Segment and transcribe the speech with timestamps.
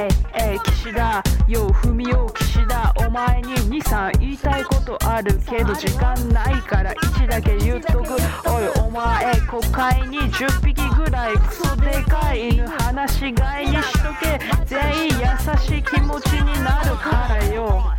[0.00, 8.14] えいえい岸田よう踏みよう岸田お前に23言いたいことあるけど時間ないから1だけ言っとく。
[8.46, 14.40] おいお前国会に10匹ぐらいクソでかい犬放し飼いにしとけ。
[14.64, 17.92] 全員優しい気持ちになるからよ。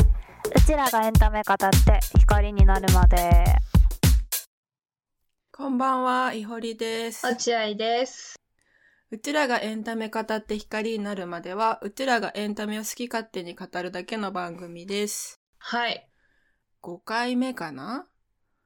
[0.55, 3.45] うちらがエンタメ語って光になるまで。
[5.55, 7.27] こんばんは、いほりです。
[7.27, 8.40] 落合です。
[9.13, 15.41] うちらがエンタメ語って光になるまでは、うちらがエンタメを好き勝手に語るだけの番組です。
[15.57, 16.09] はい。
[16.81, 18.07] 5回目かな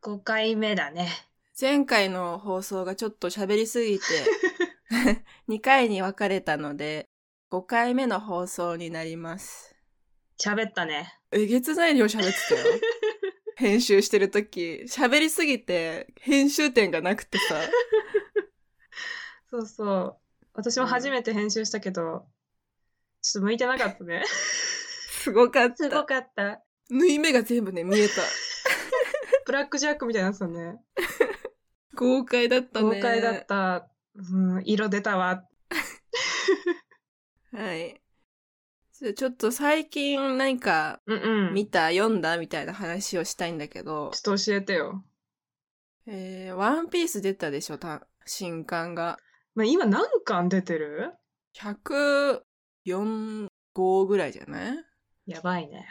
[0.04, 1.10] ？5回目だね。
[1.60, 4.04] 前回の放送がちょっと喋りすぎて、
[5.50, 7.10] 2回に分かれたので、
[7.52, 9.76] 5回目の放送になります。
[10.40, 11.18] 喋ったね。
[11.32, 12.80] えげつない量喋ってたよ。
[13.58, 17.68] 編集してるとき、喋りすぎて、編集点がなくてさ。
[19.50, 20.25] そうそう。
[20.56, 22.26] 私も初めて編集したけど、
[23.22, 24.24] ちょっと向いてなかったね。
[25.24, 26.04] すごかっすごた。
[26.06, 26.64] かった。
[26.90, 28.22] 縫い目が全部ね、見えた。
[29.46, 30.78] ブラックジャックみたいになってたね。
[31.96, 32.96] 豪快だったね。
[32.96, 33.90] 豪快だった。
[34.16, 35.46] うん、色出たわ。
[37.52, 38.02] はい。
[39.16, 41.54] ちょっと最近何かうんうん。
[41.54, 45.04] 見た、読んだみたいな話をしたいんだけど、ちょっと教えてよ。
[46.08, 49.20] えー、ワンピース出たでしょ、た新刊が。
[49.56, 51.14] まあ、今何巻出てる
[51.58, 54.78] ？104号ぐらいじゃない？
[55.26, 55.88] やばいね。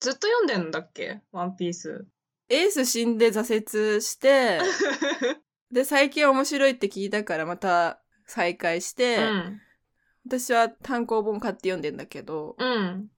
[0.00, 1.22] ずっと読んでんだっけ？
[1.32, 2.06] ワンピース。
[2.48, 4.58] エース死んで挫折して、
[5.70, 9.60] で、最近面白いって聞いたからまた再開しうて、ん。
[10.26, 13.10] 私は単行本買って読んでんだけど、うん。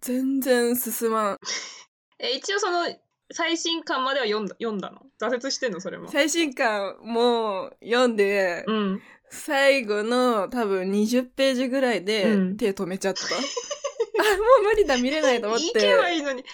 [0.00, 1.38] 全然進まん。
[2.18, 2.86] え、一応その、
[3.32, 5.02] 最新巻までは読んだ、読んだの？
[5.20, 5.80] 挫折してんの？
[5.80, 6.08] それも。
[6.08, 9.02] 最新刊も読んで、うん。
[9.30, 13.20] 最後の多分20ページぐらいでうん手止めちゃった。
[14.20, 15.66] あ、もう無理だ、見れないと思って。
[15.66, 16.40] 行けばいいのに。
[16.40, 16.44] い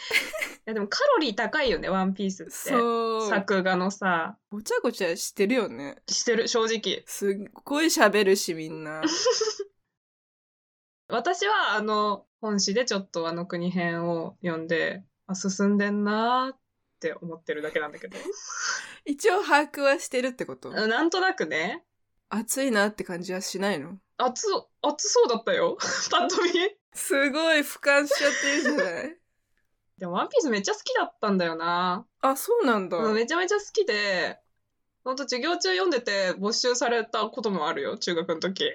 [0.66, 2.52] やでもカロリー高いよね、ワンピースって。
[2.52, 3.28] そう。
[3.28, 5.96] 作画のさ、ごちゃごちゃしてるよね。
[6.08, 7.04] してる、正直。
[7.06, 9.02] すっごい喋るし、みんな。
[11.08, 16.58] 私はあの、本誌でちょっとあの国編を読んで、あ、進んでんなーっ
[17.08, 18.16] て思ってるだけなんだけど。
[19.04, 20.70] 一応把握はしてるってこと？
[20.70, 21.84] なんとなくね、
[22.30, 23.98] 暑いなって感じはしないの？
[24.18, 24.46] 熱、
[24.82, 25.76] 熱そうだったよ。
[26.10, 26.50] パッと見。
[26.94, 29.16] すごい俯瞰しちゃってるじゃない？
[29.98, 32.06] でもワンピースめっちゃ好きだったんだよな。
[32.20, 32.96] あ、そうなんだ。
[32.96, 34.38] うんめちゃめちゃ好きで、
[35.04, 38.72] ほんと授業中読んでて没収されたこともあるよ、中学の時。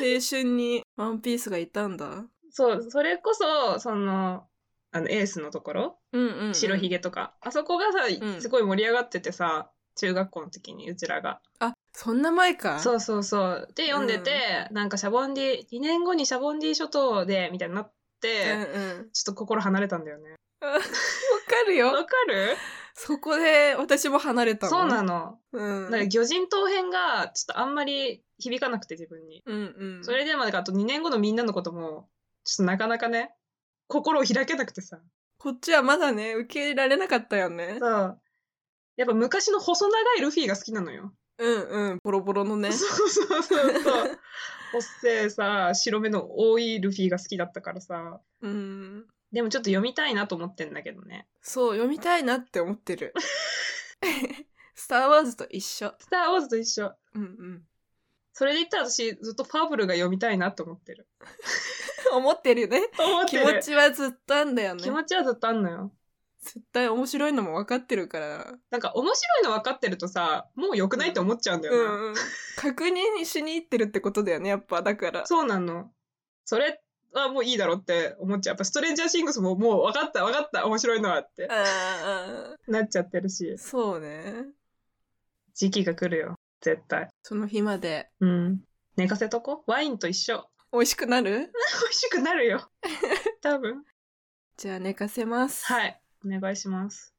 [0.00, 2.24] 青春にワンピースがいたんだ。
[2.50, 4.46] そう、それこそ、その、
[4.92, 6.54] あの、エースのところ、うんうん、うん。
[6.54, 11.40] 白ひげとか、あそこがさ、んすごい盛り上がっててさ、中学校の時にうちらが。
[11.58, 12.78] あ、そんな前か。
[12.78, 13.68] そうそうそう。
[13.74, 18.64] で、読んでて、なんかシャボンディ、2年後にシャボンディ諸島で、みたいになって、うんう
[19.04, 19.10] ん。
[19.12, 20.36] ちょっと心離れたんだよね。
[20.60, 20.84] あ わか
[21.66, 21.86] るよ。
[21.88, 22.56] わかる？
[22.94, 24.68] そこで私も離れた。
[24.68, 25.38] そうなの。
[25.52, 25.90] うん。
[25.90, 29.42] なんか魚人島編が、ちょっとあんまり響かなくて自分に。
[29.46, 30.04] うんうん。
[30.04, 32.08] それでもなんかあと2年後のみんなのことも、
[32.44, 33.34] ちょっとなかなかね、
[33.92, 34.98] 心を開けなくてさ。
[35.36, 37.76] こっちはまだね、受け入れられなかったよね。
[37.78, 38.20] そう。
[38.96, 41.12] やっぱ昔の細長いルフィが好きなのよ。
[41.38, 41.98] うんうん。
[42.02, 42.72] ボロボロのね。
[42.72, 44.20] そうそうそうそう。
[44.74, 48.20] おっせえさ、白目の多いルフィが好きだったからさ。
[48.40, 49.06] うん。
[49.30, 51.26] でもちょっと読みたいなと思ってんだけどね。
[51.42, 53.12] そう、読みたいなって思ってる。
[54.74, 55.94] スター・ウォーズと一緒。
[55.98, 56.94] スター・ウォーズと一緒。
[57.14, 57.66] うんうん。
[58.32, 61.06] それで言ったら私ずっとファブルが読みたいなと思ってる。
[62.12, 62.82] 思ってるよね。
[62.96, 64.90] 気思ってる持ちはずっとあんだよね気。
[64.90, 65.92] 持ちはずっとあんのよ。
[66.40, 68.58] 絶対面白いのも分かってるから。
[68.70, 71.92] なんか面白いの分かってるとさ、もう良くないって思っちゃうんだよな。
[71.92, 72.14] うんうん。
[72.56, 74.82] 確認しに行ってるってことだよね、やっぱ。
[74.82, 75.26] だから。
[75.26, 75.92] そうなの。
[76.44, 76.82] それ
[77.12, 78.52] はもういいだろうって思っちゃう。
[78.52, 81.48] やっぱストレンジャーシングスももう分かった分かった面白いのはって
[82.66, 83.56] なっちゃってるし。
[83.58, 84.46] そうね。
[85.54, 86.36] 時期が来るよ。
[86.62, 87.08] 絶対。
[87.22, 88.08] その日まで。
[88.20, 88.60] うん。
[88.96, 89.62] 寝かせとこ？
[89.66, 90.48] ワインと一緒。
[90.72, 91.30] 美味しくなる？
[91.82, 92.70] 美味しくなるよ。
[93.42, 93.84] 多分。
[94.56, 95.66] じゃあ寝かせます。
[95.66, 96.00] はい。
[96.24, 97.14] お願いします。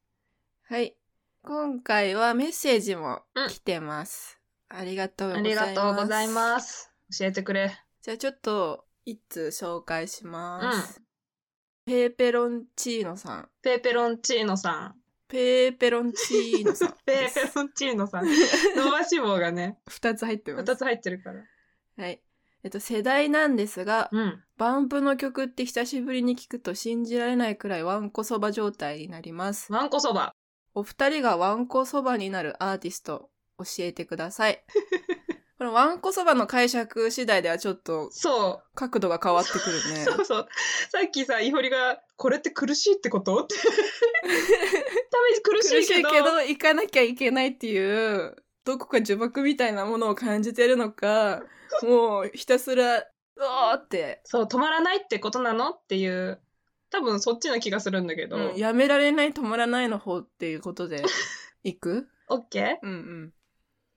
[0.63, 0.95] はい。
[1.43, 4.39] 今回はメッセージも来てます。
[4.69, 5.69] ありがとうごあざいます。
[5.69, 6.89] りがとうございます。
[7.19, 7.77] 教えてくれ。
[8.01, 11.01] じゃあちょっと、一通紹介します。
[11.85, 13.49] ペーペロンチーノさん。
[13.61, 15.02] ペーペロンチーノさん。
[15.27, 17.27] ペーペロンチーノさん ペ。
[17.27, 18.25] ーペロンチーノさん。
[18.25, 20.71] 伸ばし棒がね、二つ入ってます。
[20.71, 21.43] 二つ入ってるから。
[21.97, 22.21] はい。
[22.63, 24.43] えっと、世代なんですが、うん。
[24.57, 29.71] バンプの曲って久しぶりに聞くと信じられないくらいワンコそば状態になります。
[29.73, 30.33] わんこそば。
[30.73, 34.63] お二人がワンコそばになるアーティスト教えてください。
[35.63, 38.75] ここのわんこそばの解釈次第ではちょっとそう。
[38.75, 40.03] 角度が変わってくるね。
[40.03, 40.47] そうそう。
[40.89, 43.45] さっきさ、いほりが、これって苦しいってこと？
[43.45, 43.55] って。
[43.55, 43.67] 多
[45.47, 46.09] 分苦し苦しいけど。
[46.09, 51.43] いけど、行かなきゃいけないっていう、どこか呪縛みたいなものを感じてるのか、
[51.81, 53.07] もうひたすら、う
[53.39, 55.69] おーって、そう、止まらないってことなの？
[55.69, 56.41] っていう、
[56.89, 58.35] 多分そっちな気がするんだけど。
[58.35, 61.01] うんやめられない止まらないの方っていうことで、
[61.63, 62.09] 行く？
[62.27, 63.33] オッケーうんうん。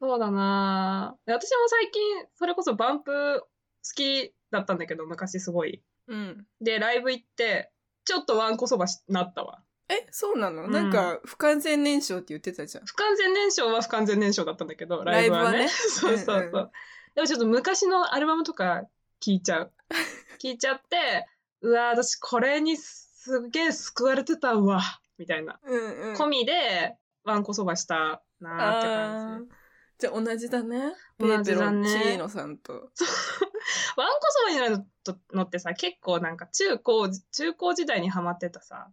[0.00, 3.46] そうだなぁ私も最近、それこそバンプ好
[3.94, 5.82] きだったんだけど、昔すごい。
[6.08, 6.46] うん。
[6.60, 7.72] で、ライブ行って、
[8.04, 9.62] ちょっとワンコそばしなったわ。
[9.88, 12.84] え、そうなの、うんなんか、不完全燃焼って言ってたじゃん。
[12.84, 15.58] 不完全燃焼は不完全燃焼だったんだけど、ライブはね。
[15.58, 16.36] はね そうそうそう。
[16.36, 16.70] うんうん
[17.16, 18.84] でもちょっと昔のアルバムとか
[19.24, 19.72] 聞いちゃう。
[20.38, 21.26] 聞いちゃって、
[21.62, 24.82] うわ私これにすげえ救われてたわ、
[25.16, 25.58] みたいな。
[25.64, 26.14] うんうん。
[26.14, 26.94] 込みで、
[27.24, 29.55] ワンコそばしたなーって感あー
[29.98, 30.92] じゃあ同じだね。
[31.18, 32.90] ペ同ーペロチーノさんと。
[32.94, 33.04] じ。
[33.96, 34.86] ワンコそばになる
[35.32, 38.90] のってさ、結構なんか中高、中高時代にハマってたさ、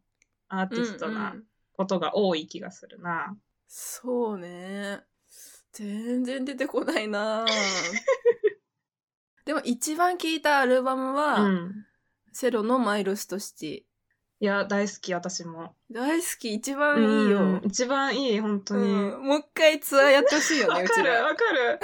[0.48, 3.38] アーティストうんうなんことが多い気がするな。
[3.68, 5.04] そうね。
[5.72, 7.46] 全然出てこないな
[9.46, 11.88] でも一番聴いたアルバムは、うん。
[12.32, 13.84] セロのマイロストシティ。
[14.44, 15.74] いや、大好き、私も。
[15.90, 17.38] 大好き、一番いいよ。
[17.38, 18.92] うん一番いい、本当に。
[18.92, 21.12] うんもう一回ツアーやってほしいよね、わかる。
[21.12, 21.80] わかる。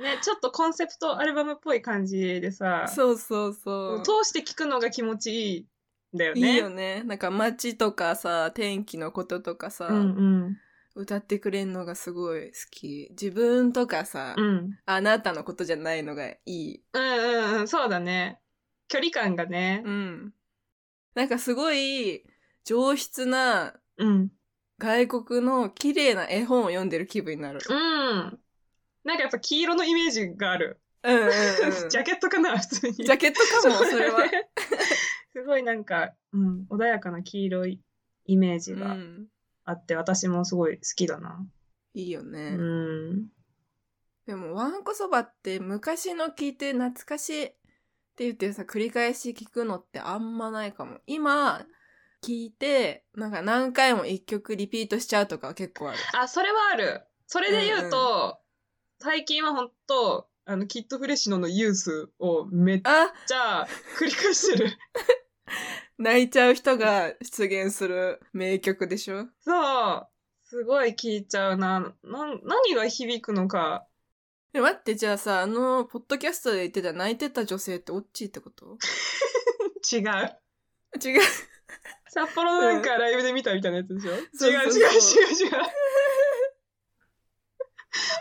[0.02, 4.02] ね、ちょっとコンセプトアルバムっぽい感じでさ、そうそうそう。
[4.02, 5.68] 通して聞くのが気持ちいい
[6.14, 6.52] んだよね。
[6.52, 7.02] いいよね。
[7.04, 10.00] なんか街とかさ、天気のこととかさ、うんう
[10.48, 10.56] ん。
[10.94, 13.08] 歌ってくれんのがすごい好き。
[13.10, 14.78] 自分とかさ、うん。
[14.86, 16.82] あなたのことじゃないのがいい。
[16.94, 18.40] うんうんうん、そうだね。
[18.88, 19.90] 距離感がねう。
[19.90, 20.34] ん。
[21.14, 22.24] なんかすごい
[22.64, 24.30] 上質なうん。
[24.78, 27.60] 外国の綺麗な絵本を読んでる気分になる。
[27.68, 28.38] うん。
[29.04, 30.80] なんかやっぱ黄色のイメージがある。
[31.02, 31.30] うんうんうん。
[31.90, 32.94] ジャケットかな、普通に。
[32.94, 34.24] ジャケットかも、それは。
[35.32, 37.80] すごいなんか、うん、穏やかな黄色い
[38.26, 39.28] イメージがうん。
[39.64, 41.46] あって、私もすごい好きだな。
[41.94, 42.56] いいよね。
[42.58, 42.62] う
[43.14, 43.28] ん。
[44.26, 47.50] でも、わんこそばって昔の聞いて懐かしい
[48.14, 51.00] って言ってさ、繰り返し聞くのってあんまないかも。
[51.06, 51.66] 今、
[52.24, 55.98] 聞いて、なんか何回も一曲リピートしちゃうとかは結構ある。
[56.16, 57.02] あ、それはある。
[57.26, 58.38] それで言うと、
[59.00, 63.66] 最近はほんと、あの、キッドフレッシュノのユースをめっあ、ちゃ
[63.98, 64.70] 繰り返してる。
[65.98, 69.26] 泣いちゃう人が出現する名曲でしょ？
[69.40, 70.08] そう。
[70.44, 71.80] すごい聞いちゃうな。
[71.80, 71.94] な、
[72.44, 73.86] 何が響くのか。
[74.54, 78.78] え待って、じゃあさ、あの、ポッドキャストで言ってた泣いてた女性ってオッチーってこと？
[79.92, 80.02] 違う。
[81.04, 81.20] 違う。
[82.08, 85.52] 札幌のなんかライブで見たみたいなやつでしょ、そう違う違う違う違う。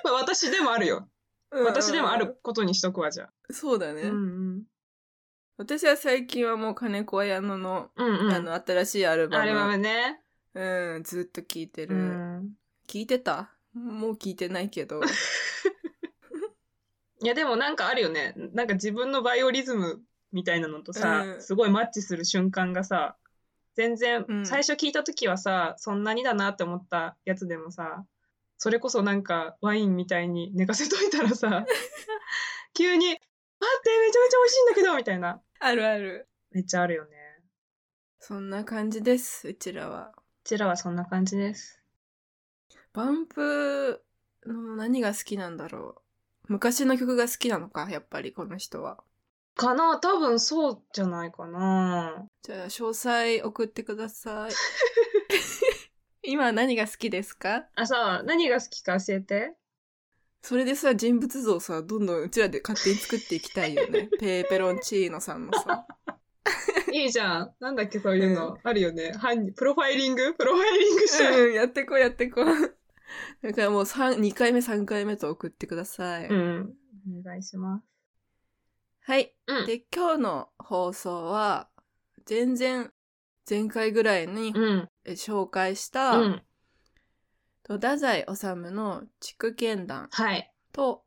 [0.04, 1.08] まあ私でもあるよ。
[1.52, 2.36] 私でもある。
[2.42, 3.34] ことにしとくわ、じゃあ。
[3.54, 4.02] そうだね。
[4.02, 4.16] うんう
[4.58, 4.64] ん。
[5.58, 8.34] 私は最近はもう金子綾乃の、うんうん。
[8.34, 9.44] あの、新しいアルバム。
[9.44, 10.20] アルバムね。
[10.56, 11.96] うん、ずっと聴いてうる。
[11.96, 12.56] ん。
[12.88, 13.52] 聞いてた？
[13.74, 15.00] もう聞いてないけど。
[17.24, 18.34] いやでもなんかあるよね。
[18.54, 20.02] なんか自分のバイオリズム
[20.34, 23.16] みたいなのとさ、うんすごいマッチする瞬間がさ、
[23.76, 28.06] 全然、うん最初聞いた時はさ、そんなにだなって思ったやつでもさ、
[28.58, 31.66] それこそなんかワインみたいに寝かせといたらさ、
[32.74, 35.42] 急に、待って、めちゃめちゃ美味しいんだけどみたいな。
[35.60, 36.28] あるある。
[36.52, 37.42] めっちゃあるよね。
[38.20, 40.14] そんな感じです、うちらは。
[40.18, 41.82] うちらはそんな感じです。
[42.94, 44.04] バンプ
[44.46, 46.03] の何が好きなんだろう。
[46.48, 49.04] 昔の曲が好きなのか、やっぱりこの人は。
[49.56, 54.52] かな多分そうじゃないかなじゃあ、詳細送ってください。
[56.24, 57.68] 今何が好きですか？
[57.76, 59.54] あ、さ、何が好きか教えて。
[60.42, 64.10] それでさ、人物像さ、どんどんうちらで勝手に作っていきたいよね。
[64.20, 65.86] ペーペロンチーノさんのさ。
[66.92, 67.56] いいじゃん。
[67.60, 68.58] なんだっけ、そういうの。
[68.64, 69.14] あるよね。
[69.14, 70.34] 犯人、プロファイリング？
[70.34, 71.40] プロファイリングしちゃう。
[71.48, 72.78] うん、やってこうやってこう。
[73.42, 76.28] だからもう3、2回目3回目と送ってください。
[76.28, 76.74] うん。
[77.20, 77.86] お願いします。
[79.02, 79.36] はい。
[79.48, 79.66] うん。
[79.66, 81.70] で、今日の放送は、
[82.26, 82.92] 全然
[83.50, 84.90] 前回ぐらいにうん。
[85.06, 86.42] え紹介した、うん。
[87.64, 90.54] と太宰治の筑剣団はい。
[90.72, 91.04] と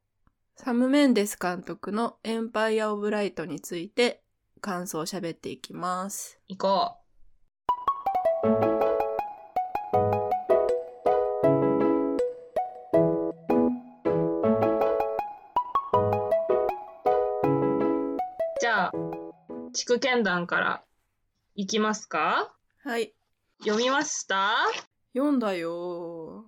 [0.56, 4.22] サム・メンデス監督のエンパイア・オブ・ライトについて
[4.60, 6.40] 感想を喋っていきます。
[6.48, 6.96] 行こ
[8.72, 8.75] う。
[19.86, 20.82] 筑剣団から
[21.54, 22.52] 行きますか？
[22.82, 23.14] はい。
[23.60, 24.56] 読みました？
[25.14, 26.46] 読んだよ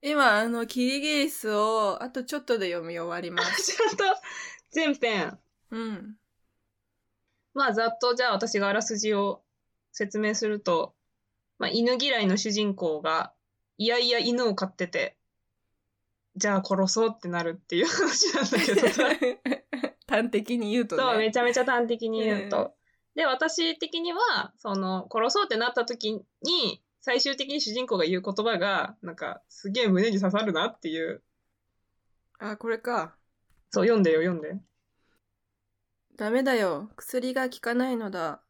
[0.00, 3.76] 今、あの、キリギリスを、あとちょっとで読み終わります。
[3.76, 4.04] ちゃんと
[4.70, 5.38] 全編。
[5.70, 6.16] うん。
[7.52, 9.42] まあざっとじゃあ私があらすじを
[9.92, 10.94] 説明すると、
[11.58, 13.34] まあ犬嫌いの主人公が
[13.76, 15.18] いやいや犬を飼ってて、
[16.34, 19.04] じゃあ殺そうってなるっていう話なんだけどさ。
[20.10, 21.02] 端的に言うとね。
[21.02, 22.74] そう、めちゃめちゃ端的に言ううんと。
[23.14, 26.12] で、私的には、その、殺そうってなった時
[26.42, 31.22] に、最終的に主人公が言う言葉が、なんか、すげえ胸に刺さるなっていう。
[32.38, 33.14] あ、これか。
[33.70, 34.60] そう、読んでよ、読んで。
[36.16, 36.90] ダメだよ。
[36.96, 38.42] 薬が効かないのだ。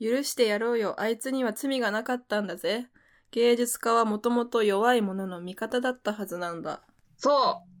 [0.00, 1.00] 許してやろうよ。
[1.00, 2.88] あいつには罪がなかったんだぜ。
[3.30, 6.82] 芸術家はもともと弱い者の味方だったはずなんだ。
[7.16, 7.74] そう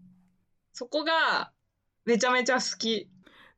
[0.72, 1.52] そこが、
[2.04, 3.08] めちゃめちゃ好き。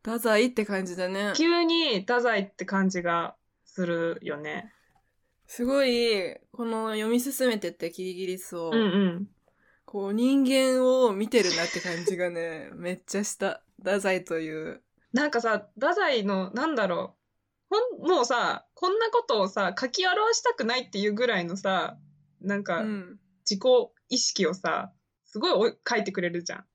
[0.07, 1.33] 太宰って感じだね。
[1.35, 3.35] 急に、太宰って感じが
[3.65, 4.73] するよね。
[5.49, 9.29] すごい、この読み進めてってキリギリスを、うんうん。
[9.85, 13.65] こう人間を見てるなって感じがね、 めっちゃした。
[13.79, 14.81] 太宰という。
[15.13, 17.17] なんかさ、太宰の、なんだろ
[17.73, 17.77] う。
[17.99, 21.99] ほん、もうさ、こんなことをさ、書き表したくないっていうぐらいのさ、
[22.41, 23.19] なんうか、ん。
[23.41, 23.63] 自己
[24.09, 24.93] 意識をさ、
[25.25, 26.67] すごいお書いてくれるじゃん。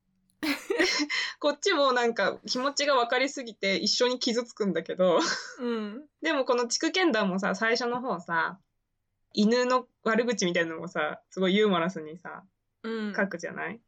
[1.38, 5.20] こっちもなんか気持ちが分かりすぎて一緒に傷つくんだけど、
[5.60, 6.04] うん。
[6.20, 8.58] でもこの地区剣団もさ、最初の方さ、
[9.32, 12.44] 犬の悪口みたいなのもさ、すごいユーモラスにさ、
[12.82, 13.14] うん。
[13.14, 13.80] 書くじゃない、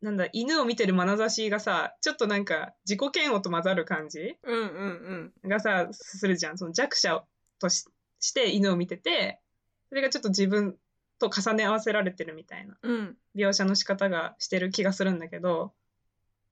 [0.00, 5.48] なんだ、犬を見てる眼差しがさ、ちょっとなんか自己嫌悪と混ざる感じうんうんうん。
[5.48, 6.58] がさ、するじゃん。
[6.58, 7.24] その弱者
[7.58, 7.84] とし
[8.20, 9.40] して犬を見てて、
[9.88, 10.76] それがちょっと自分
[11.18, 13.16] と重ね合わせられてるみたいなうん。
[13.36, 15.72] 描写の仕方がしてる気がするんだけど、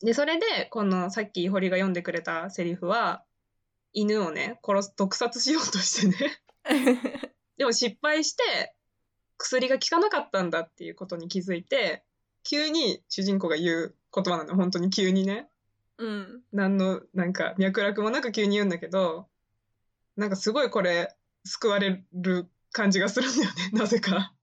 [0.01, 3.25] で、それで、このさっき堀が読んでくれたセリフは、
[3.93, 6.41] 犬をね、殺す、毒殺しようとしてね。
[7.57, 8.75] でも失敗して、
[9.39, 12.05] 薬が効かなかったんだっていうことに気づいて、
[12.43, 14.55] 急に主人公が言う言葉なの。
[14.55, 15.49] 本当に急にね。
[15.99, 16.43] うん。
[16.53, 19.29] 何の、なんか、脈絡もなく急に言うんだけど、
[20.17, 23.71] なんかすごいこれ、救われる感じがするんだよね。
[23.79, 24.35] なぜか。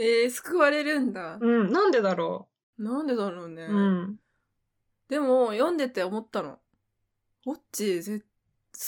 [0.00, 1.36] えー、救われるんだ。
[1.38, 3.64] うん、なんでだろなんでだろうね。
[3.64, 3.70] う。
[3.70, 4.16] うん。
[5.08, 6.58] でも、読んでて思ったの。
[7.44, 8.26] オッチ、ぜ、好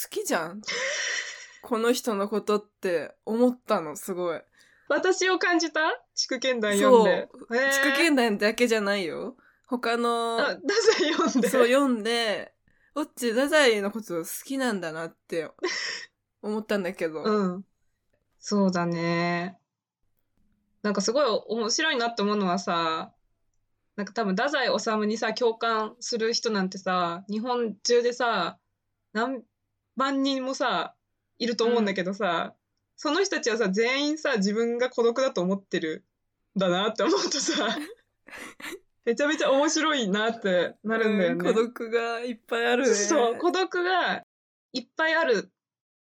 [0.09, 0.61] きじゃん？
[1.61, 4.41] この人のことって思ったの、すごい。
[4.89, 6.03] 私を感じた？
[6.15, 7.29] 地区剣団読んで。
[7.31, 7.57] そう。
[7.57, 9.37] 地区剣団だけじゃないよ。
[9.67, 10.67] 他の、あ、太
[10.97, 11.49] 宰読んで。
[11.49, 12.53] そう読んで、
[12.95, 15.51] オッチ、太宰のこと好きなんだなって
[16.41, 17.23] 思ったんだけど。
[17.23, 17.65] うん。
[18.39, 19.59] そうだね。
[20.83, 23.11] なんかすごい面白いなって思うのはさ、
[23.95, 28.59] なんか多分太宰治にさ、共感する人なんてさ、日本中でさ、
[29.13, 29.43] 何
[29.95, 30.93] 万人もさ、
[31.39, 32.53] いると思うんだけどさ、
[32.97, 36.05] その人たちはさ、全員さ、自分が孤独だと思ってる
[36.57, 37.77] んだなって思うとさ、
[39.05, 41.49] めちゃめちゃ面白いなってなるんだよね。
[41.49, 42.93] う孤独がいっぱいあるね。
[42.93, 44.23] そう、孤独が
[44.73, 45.51] いっぱいある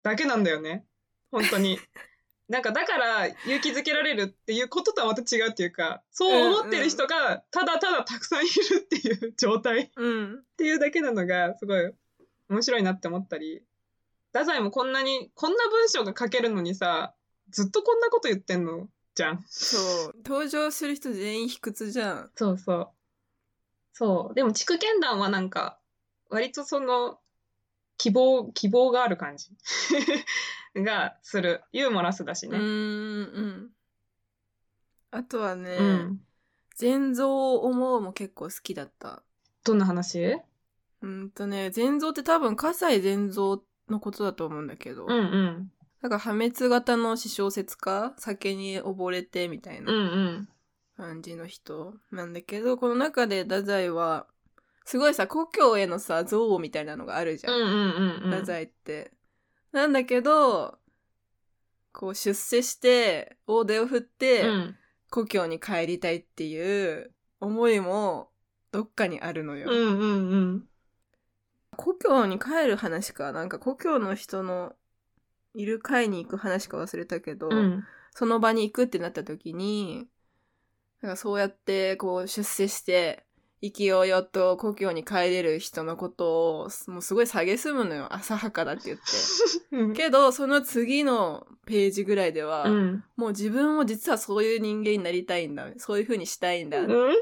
[0.04, 0.86] だけなんだよね。
[1.32, 1.80] 本当に。
[2.51, 10.43] なんかだから勇気づけられるっていうこととはまた違うっていうか、そう思ってる人がただただたくさんいるっていう状態っ うん。
[10.58, 11.93] ていうだけなのがすごい
[12.50, 13.63] 面白いなって思ったり、
[14.34, 17.15] 太宰もこんなに、こんな文章が書けるのにさ、
[17.51, 19.46] ずっとこんなこと言ってんのじゃん。
[19.48, 19.77] そ
[20.10, 20.15] う。
[20.25, 22.31] 登場する人全員卑屈じゃん。
[22.36, 22.89] そうそう。
[23.93, 24.36] そう。
[24.36, 25.79] でも、地区剣団はなんか、
[26.29, 27.21] 割とその、
[28.01, 29.51] 希望、希望がある感じ
[30.74, 31.62] がする。
[31.72, 32.58] ユーモラスだしね。
[32.58, 33.72] うーん、うん。
[35.12, 36.22] あとはね、うん。
[36.75, 39.22] 全蔵を思うも結構好きだった。
[39.63, 40.20] どんな話？
[40.24, 45.72] うーんとね、全蔵って多分、葛西全蔵のことだと思うんだけど、うんうん。
[46.01, 48.15] なんか破滅型の私小説家？
[48.17, 49.91] 酒に溺れてみたいうんう。
[49.91, 50.48] なん
[50.98, 54.25] 感じの人なんだけど、この中で太宰は、
[54.86, 57.54] すごいさ、故郷へのさ、憎悪みたいなのがあるじゃん。
[57.54, 58.40] うんうんうんうん。
[58.40, 59.12] 太宰って。
[59.72, 60.80] なんだけど、
[61.94, 64.78] こう出世して、大手を振って、うん。
[65.12, 68.30] 故郷に帰りたいっていう思いも
[68.72, 69.70] どっかにあるのよ。
[69.70, 70.68] うんうんうん。
[71.76, 74.74] 故郷に帰る話か、なんか故郷の人の
[75.54, 77.84] いる会に行く話か忘れたけど、うん。
[78.14, 80.08] その場に行くってなった時に、
[81.02, 83.26] なんかそうやってこう出世して、
[83.62, 88.13] 生きようよと故郷に帰れる人のことをもうすごい蔑むのよ。
[88.13, 89.03] 浅はかだって言って。
[89.75, 89.94] うん。
[89.94, 93.03] けど、その次のページぐらいでは、うん。
[93.15, 95.68] もう自分も実はそういう人間になりたいんだ。
[95.77, 96.80] そういう風にしたいんだ。
[96.80, 97.13] うん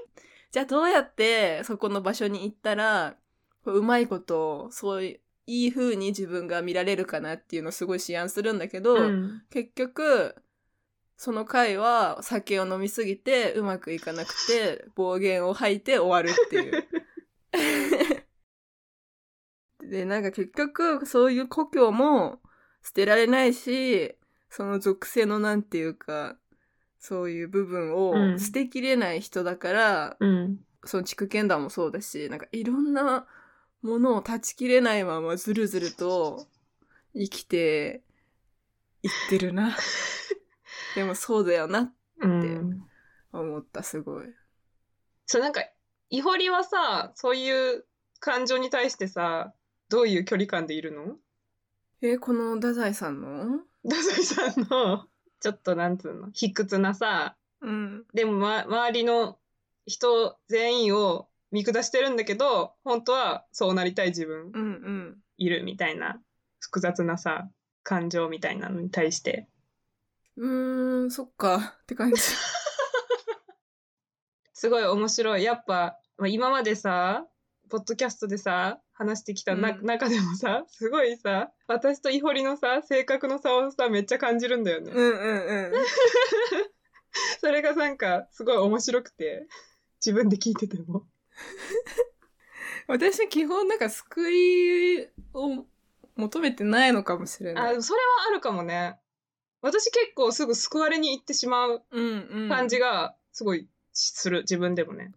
[0.52, 3.16] じゃあどうやってそこの場所に行ったら、
[3.64, 9.44] こううまいことを、そういう、いい風に自分が見られるかなっていうのをすごい思案するんだけど、うん。
[9.52, 10.36] 結局、
[11.22, 16.88] その回は酒を飲みすぎてうまくいかなくて暴言を吐いて終わるっていう。
[19.92, 22.40] で、なんか結局そういう故郷も
[22.82, 24.16] 捨てられないし、
[24.50, 26.38] その属性のなんていうか、
[27.00, 30.60] そういう部分うんを捨てきれない人だから、うん。
[30.86, 33.28] その地区剣団もそうだし、なんかいろんな
[33.82, 36.48] ものを断ち切れないままずるずると
[37.14, 38.04] 生きて
[39.04, 39.76] いってるな。
[40.96, 42.82] でもそうだよなってうん。
[43.32, 44.26] 思った、すごい。
[45.26, 45.62] そう、なんか、
[46.10, 47.86] イホリはさ、そういう
[48.20, 49.54] 感情に対してさ、
[49.90, 51.18] どういう距離感でいるの？
[52.02, 53.60] え、この太宰さんの？
[53.84, 55.06] 太宰さんの、
[55.40, 58.06] ちょっとなんつうの、卑屈なさ、うん。
[58.14, 59.38] でも、ま、周りの
[59.86, 65.18] 人全員を見下してるんだけど、本当はそうなりたい自分うんうん。
[65.38, 66.20] いるみたいな、
[66.60, 67.50] 複雑なさ、
[67.84, 69.48] 感情みたいなのに対して。
[70.40, 71.76] うーん、そっか。
[71.84, 72.22] って感じ。
[74.54, 75.44] すごい面白い。
[75.44, 77.28] やっぱ、まあ今までさ、
[77.70, 84.92] ポッドキャストでさ、話してきたな、うん中でもさ、すごいさ、私とイホリのさ、性格の差をさ、めっちゃ感じるんだよね。
[84.92, 85.86] うんうんうん。
[87.42, 89.48] それがなんか、すごい面白くて、
[90.04, 91.06] 自分で聞いてても。
[92.88, 95.66] 私基本なんか救いを
[96.16, 97.76] 求めてないのかもしれない。
[97.78, 99.00] あ、それはあるかもね。
[99.62, 101.84] 私結構すぐ救われに行ってしまう。
[102.50, 105.12] 感じが、すごいする、自分でもね。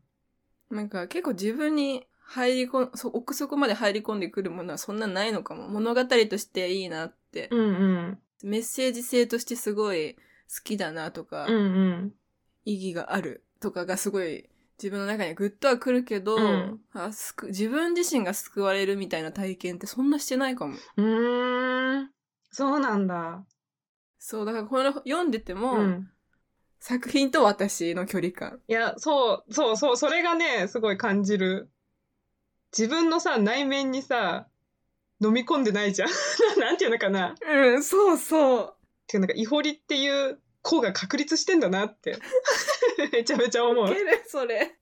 [0.71, 5.69] なんか結構自分に入り込ん、そう奥底まで入り込んでくるものはそんなないのかも。
[5.69, 7.49] 物語としていいなって。
[7.51, 7.63] うんう
[8.13, 8.19] ん。
[8.43, 10.21] メッセージ性としてすごい好
[10.65, 11.59] きだなとか、うんう
[12.07, 12.15] ん。
[12.65, 20.75] 意義があるとかがすごい自分の中にグッとはくるけど、うんあすく自分自身が救われるみたいな体験ってそんなしてないかも。
[20.97, 22.11] うーん。
[22.51, 23.45] そうなんだ。
[24.25, 26.09] そう、だからこれ読んでても、うん。
[26.79, 28.61] 作品と私の距離感。
[28.69, 31.69] いや、そう、そう、そう、それがね、すごい感じる。
[32.77, 34.47] 自分のさ、内面にさ、
[35.21, 36.09] 飲み込んでないじゃん。
[36.61, 37.31] なんていうのかな。
[37.31, 38.75] っうん、そうそう。
[39.09, 42.17] ていうなんか、イホリっていう子が確立してんだなって。
[43.11, 43.93] めちゃめちゃ思うい。
[43.93, 44.79] けるそれ。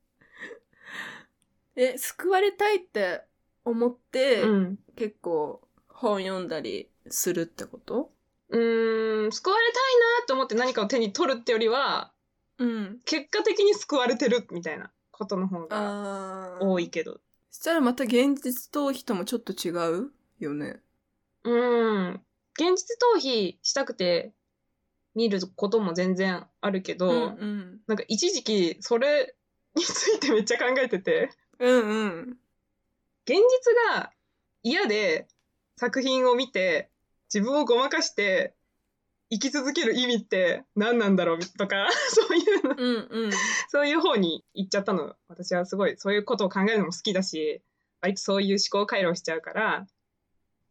[1.76, 3.22] え、救われたいって
[3.64, 4.78] 思って、うん。
[4.96, 8.12] 結構本読んだりするってこと？
[8.50, 9.74] うーん、救われたい
[10.18, 12.12] なって思って何かを手に取るってよりは、
[12.58, 13.00] うん。
[13.04, 16.58] 結果的に救われてるみたいなことの方が。
[16.60, 17.20] 多いけど。
[17.50, 20.80] そしたらまた現実逃避ともちょっと違うよね。
[21.44, 22.24] うーん。
[22.54, 24.32] 現実逃避したくて
[25.14, 29.34] 見ることも全然あるけど、うんなんか一時期それ
[29.74, 31.70] についてめっちゃ考えてて、うん。
[31.70, 32.38] うんうん。
[33.24, 34.12] 現実が
[34.62, 35.26] 嫌で
[35.76, 36.89] 作品を見て
[37.32, 38.54] 自分をごまかして
[39.30, 43.32] 生き続ける意味って何なんだろうとか、 そういうの、うんうん。
[43.68, 45.14] そういう方に行っちゃったの。
[45.28, 47.62] 私はすごいそういうことを考えるのも好きだし、
[48.00, 49.86] 割とそういう思考回路をしちゃうから、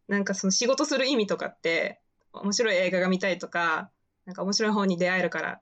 [0.08, 2.00] なんかその仕事する意味とかって、
[2.32, 3.90] 面白い映画が見たいとか、
[4.26, 5.60] なんか面白い本に出会えるから、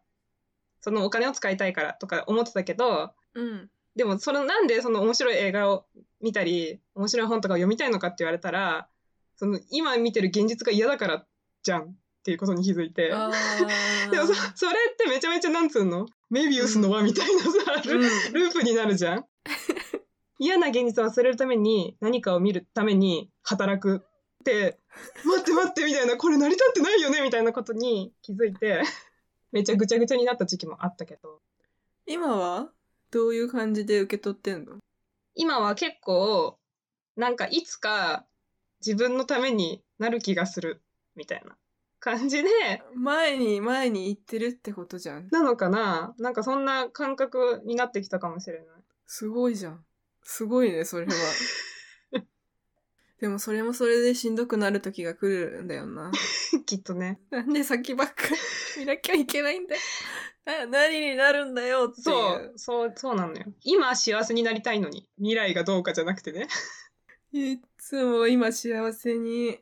[0.81, 3.71] そのお金を使いたいからとか思ってたけど、うん。
[3.95, 5.87] でもそのなんでその面白い映画を
[6.21, 8.89] 見たり面白い本とかを読みたいのかって言われたら
[9.39, 11.27] その今見てる現実が嫌だから
[11.63, 13.09] じゃんっていうことに気づいて。
[14.11, 16.07] でもそそれってめちゃめちゃなんつうの？
[16.29, 18.01] メビウスの輪みたいなさ、ルうん。
[18.03, 19.25] ループになるじゃん。
[20.39, 24.79] 嫌な現実を忘れるために何かを見るために働くって
[25.25, 28.83] 待って待ってみたいなこれ成り立ってないよねみたいなことに気づいて
[29.51, 31.41] めっちゃぐちゃぐちゃになった時期もあったけど。
[32.07, 32.71] 今は
[33.11, 34.79] どういう感じで受け取ってんの？
[35.35, 36.57] 今は結構
[37.17, 38.25] なんかいつか
[38.85, 40.83] 自分のためになる気がする
[41.17, 41.57] みたいな
[42.01, 42.49] 感じで
[42.95, 45.29] 前に前に行ってるってことじゃん。
[45.31, 46.15] なのかな？
[46.19, 48.67] なんかそんな感覚になってきたかもしれない。
[49.07, 49.85] すごいじゃん。
[50.23, 51.13] すごいね、それは。
[53.21, 56.13] でもそれもそれでしんどくなる時が来るんだよな。
[56.67, 57.21] きっとね。
[57.31, 58.37] なんで先ばっかり
[58.79, 59.81] 見なきゃいけないんだよ。
[60.45, 62.05] な何になるんだよっていう。
[62.05, 63.45] そう、そう、そうなのよ。
[63.65, 66.47] 今幸せになりたいのに、未来がどうかじゃなくてね。
[67.33, 69.59] いつも今幸せに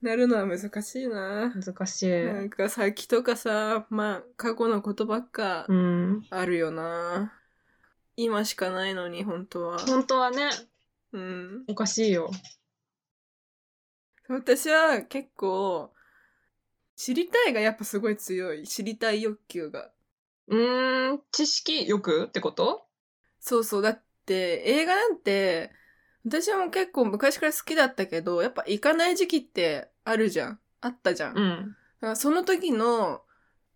[0.00, 1.52] なるのは難しいな。
[1.54, 2.24] 難しい。
[2.24, 6.26] なんか先とかさ、まあ過去のことばっかうん。
[6.30, 7.32] あるよな。
[8.16, 9.78] 今しかないのに本当は。
[9.78, 10.48] 本当はね、
[11.12, 11.64] うん。
[11.68, 12.30] おかしいよ。
[14.28, 15.92] 私は結構、
[16.96, 18.66] 知りたいがやっぱすごい強い。
[18.66, 19.90] 知りたい欲求が。
[20.48, 22.86] うーん、知識欲ってこと？
[23.40, 23.82] そうそう。
[23.82, 25.72] だって映画なんて、
[26.24, 30.60] 私はもう結構昔から好きだったけど、やっぱ行かない時期ってあるじゃん。
[30.80, 31.34] あったじゃん。
[31.34, 31.76] だかん。
[32.00, 33.22] らその時の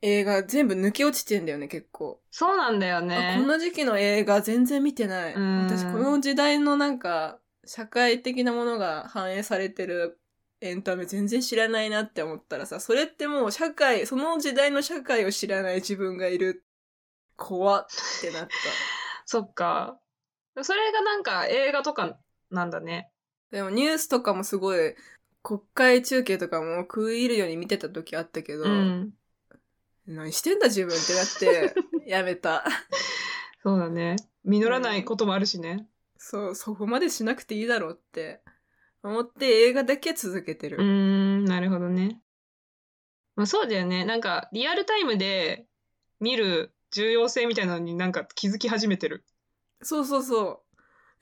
[0.03, 2.21] 映画全部抜け落ちてんだよね、結構。
[2.31, 3.37] そうなんだよあね。
[3.41, 5.35] この時期の映画全然見てない。
[5.35, 10.21] うん私、この時代のなんか、社会的なものが反映されてる
[10.61, 16.65] エンタメ全然知らないなって思ったらさ、それってもう社会、その時代の社会を知らない自分がいる。
[17.37, 17.87] 怖っ
[18.21, 18.49] てなった。
[19.25, 19.99] そっか。
[20.63, 22.19] それがなんか映画とか
[22.51, 23.11] なんだね。
[23.51, 24.95] でもニュースとかもすごい、
[25.43, 29.13] 国会中継とかも食い入るように見てた時あったけど、うん。
[30.07, 31.75] 何してんだ自分ってなって、
[32.11, 32.65] やめた。
[33.63, 34.17] そうだね。
[34.45, 35.87] 実らないこともあるしね。
[36.19, 38.41] そう、そこまでしなくていいだろうって
[39.03, 40.79] 思って映画だけ続けてる。
[40.79, 42.21] うーん、なるほどね。
[43.37, 44.05] まあそうだよね。
[44.05, 45.67] なんかリアルタイムで
[46.21, 49.25] 見る重要性みたいなのになんか気づき始めてる。
[49.83, 50.64] そうそうそ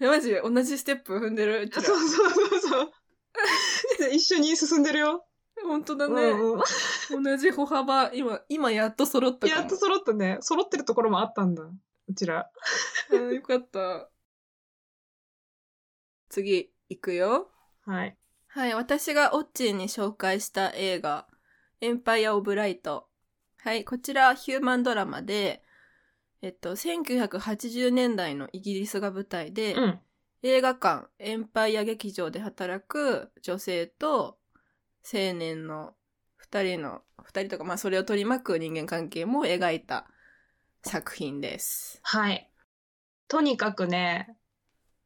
[0.03, 0.07] う。
[0.07, 0.35] え、マジ？
[0.43, 1.71] 同じステップ踏んでる？
[1.73, 2.93] そうそうそうそう。
[4.13, 5.27] 一緒に進んでるよ。
[5.65, 6.63] 本当だね、うんうん
[7.25, 9.47] 同じ歩幅、今、今やっと揃った。
[9.47, 10.39] やっと揃ったね。
[10.41, 11.63] 揃ってるところもあったんだ。
[11.63, 12.51] うちら。
[13.11, 14.09] うんよかった。
[16.31, 17.51] 次、行くよ。
[17.85, 18.17] はい。
[18.49, 21.27] はい、私がオッチーに紹介した映画、
[21.81, 23.09] エンパイア・オブ・ライト。
[23.59, 25.63] はい、こちらはヒューマンドラマで、
[26.43, 30.01] えっと、1980年代のイギリスが舞台で、うん。
[30.43, 34.39] 映画館、エンパイア劇場で働く女性と
[35.05, 35.95] 青年の
[36.37, 40.09] 二人の、二人とか、まあそれを取り巻く人間関係も描いた
[40.83, 42.01] 作品です。
[42.03, 42.51] はい。
[43.29, 44.37] とにかくね、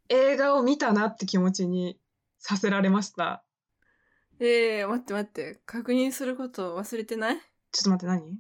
[0.09, 2.01] 映画を見たなって気持ちに
[2.39, 3.45] させられました。
[4.41, 7.37] えー、待って待って、確認すること忘れてない？
[7.73, 8.39] ちょっと待って何？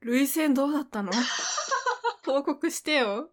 [0.00, 1.12] 涙腺どうだったの？
[2.32, 3.30] 報告してよ。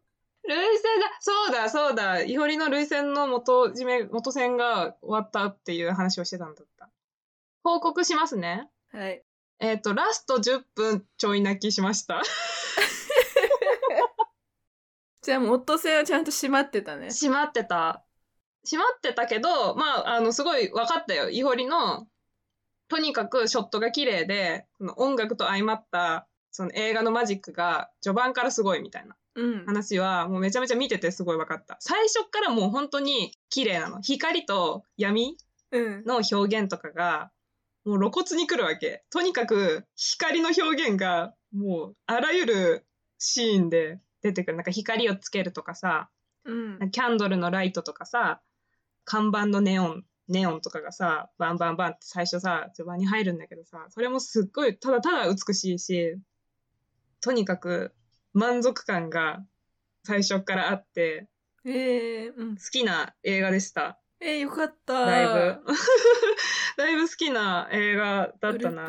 [0.48, 6.90] 涙腺だそうだそうだいほりの涙腺の元締め、元線が終わったっていう話をしてたんだった。
[7.64, 8.70] 報告しますね。
[8.92, 9.24] はい。
[9.60, 12.22] えっ、と、ラスト10分ちょい泣きしました。
[15.22, 17.10] じゃあ、元線はちゃんと閉まってたね。
[17.10, 18.06] 閉まってた。
[18.64, 21.30] 閉まってたけど、まあ、あの、すごい分かったよ。
[21.30, 22.08] いほりの、
[22.88, 26.28] とにかくショットが綺麗で、その音楽と相まった、
[26.58, 29.66] その映画のマジックが序盤からすごいみたいなうん。
[29.68, 31.78] 話は、もうめちゃめちゃ見ててすごい分かった。
[31.80, 34.02] 最初っからもう本当に綺麗なの。
[34.02, 35.38] 光と闇
[35.72, 36.04] うん。
[36.04, 37.30] の表現とかが、
[37.86, 39.04] もう露骨に来るわけ。
[39.12, 42.88] とにかく光の表現が、もうあらゆる
[43.20, 44.58] シーンで出てくる。
[44.58, 46.10] なんか光をつけるとかさ、
[46.44, 46.90] うん。
[46.90, 48.42] キャンドルのライトとかさ、
[49.06, 56.18] 看板のネオン、ネオンとかがさ、バンバンバンって最初さ、序盤に入るんだけどさ、それもすっごい、ただただ美しいし、
[57.22, 57.94] とにかく
[58.34, 59.44] 満足感が
[60.04, 61.28] 最初からあって、
[61.66, 62.62] えー、うん好。
[62.72, 64.00] きな映画でした。
[64.20, 65.06] えー、よかった。
[65.06, 65.62] だいぶ。
[66.78, 68.88] だいぶ好きな映画だったな。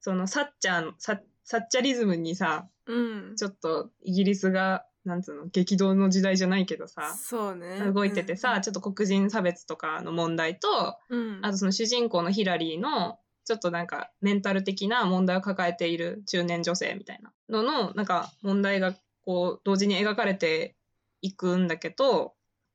[0.00, 3.36] その、サッチャー、ササッチャリズムにさ、うん。
[3.36, 7.80] ちょっとイギリスが、なんつうの、激動の時代じゃないけどさ、そうね。
[7.92, 11.40] 動いててさ、ちょっと黒人差別とかの問題と、うん。
[11.42, 13.18] あとその主人公のヒラリーの、
[13.50, 20.76] ちょっとなんかメンタル的な問題を抱えている中年女性みたいなのの、なんか問題がこう同時に描かれて
[21.20, 22.34] いくんだけど、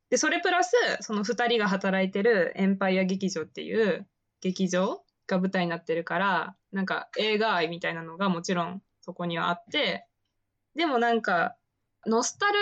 [0.10, 4.06] で、それプラス、その二人が働いてるエンパイア劇場っていう
[4.42, 10.06] 劇場が舞台になってるから、なんか映画愛みたいなのがもちろんそこにはあって、
[10.76, 11.56] でもなんか、
[12.06, 12.60] ノスタル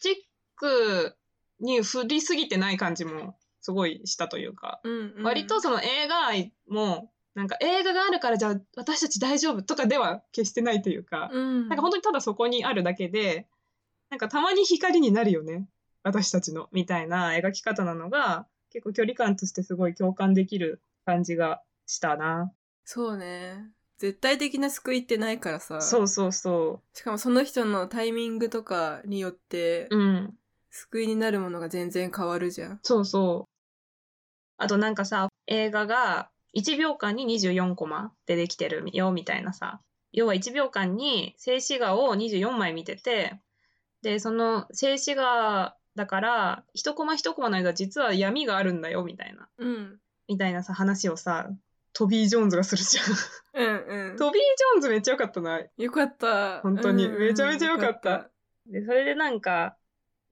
[0.00, 0.14] ジッ
[0.54, 1.16] ク
[1.58, 13.46] に振りすぎてない感じもすごいしたというか、うんうん、割とその映画愛も、なんか映画があるからじゃあ私たち大丈夫とかでは決してないというか、うん、なんか本当にただそこにあるだけで、
[14.10, 15.68] なんかたまに光になるよね。
[16.02, 22.52] 私たちの、みたいな描き方なのが、結構距離感としてすごい共感できる感じがしたな。
[22.84, 23.70] そうね。
[23.98, 25.80] 絶対的な救いってないからさ。
[25.80, 30.34] そうそうそしかもその人のタイミングとかによってう。、うん。
[30.70, 32.80] 救いになるものが全然変わるじゃん。
[32.82, 33.52] そうそう。
[34.56, 39.80] あとなんかさ、映画が1秒間に24コマでできてるよ、みたいなさ。
[40.12, 43.40] 要は1秒間に静止画を24枚見てて、
[44.02, 49.48] で、その静止画だから、一コマ一コマの間実は闇があるんだよ、みたいな。
[49.58, 49.98] うん。
[50.28, 51.50] みたいなさ、話をさ、
[51.92, 53.64] トビー・ジョーンズがするじゃん。
[53.64, 54.16] うんうん。
[54.16, 55.60] トビー・ジョーンズめっちゃよかったな。
[55.76, 56.60] よかった。
[56.60, 58.30] 本当にうんうんめちゃめちゃよかった
[58.66, 59.76] で、それでなんか、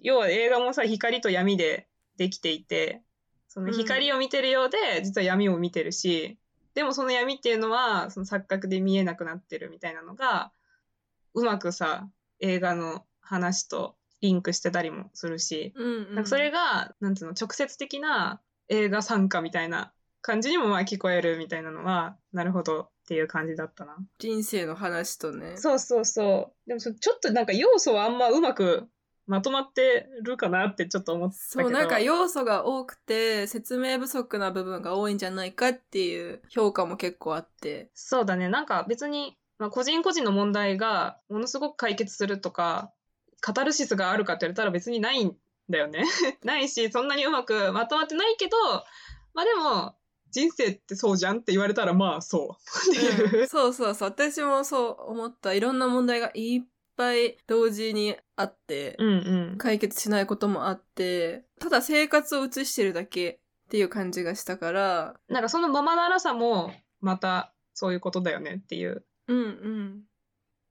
[0.01, 3.03] 要は映画もさ、光と闇でできていて、
[3.57, 6.37] その光を見てるようで、実は闇を見てるし、
[6.75, 10.53] でもその闇っていうのは、その錯覚で見えなくなってるみたいなのが、
[11.33, 12.07] うまくさ、
[12.41, 16.15] 映画の話とリンクしてたりもするし、うんうん。
[16.17, 19.91] なんかそれが、なんつうの、直接的な映画参加みたいな
[20.21, 23.97] 感じにもまあ聞こえるみたいなのは、なるほどっていう感じだったな。
[24.19, 25.57] 人生の話とね。
[25.57, 26.69] そうそうそう。
[26.69, 28.87] でもそちょっとなんか要素はあんまうまく
[29.27, 31.69] まとまってるかなってちょっと思ったけど。
[31.69, 37.91] そう、なんか要素が多くて、説明不足な部分が多いんじゃないかっていう評価も結構あって。
[37.95, 38.49] そうだね。
[38.49, 42.93] なんか別に、まあ、個人個人の問題がものすごく解決するとか、
[43.41, 45.37] カタルシスがあるかって言われたら別にないん
[45.69, 46.05] だよね。
[46.45, 48.57] ないし、そんなにうまくまとまってないけど、
[49.35, 49.97] まあでも、
[50.31, 52.59] 人生ってそうじゃんって言われたらまあそ
[52.89, 52.93] う。
[52.93, 53.41] っていう。
[53.41, 54.09] うんそうそうそう。
[54.09, 55.55] 私もそう思った。
[55.55, 56.63] いろんな問題がいっ
[56.97, 59.59] ぱい同時にあって、うんうん。
[59.59, 69.05] 解決しないこともあって、ただ生活を映してるだけっていう感じがしたから、なんかそのままならさも、またそういうことだよねっていう。
[69.29, 70.03] うんうん。